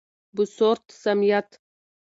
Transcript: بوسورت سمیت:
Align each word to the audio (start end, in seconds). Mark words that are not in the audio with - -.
بوسورت 0.35 0.85
سمیت: 1.03 1.49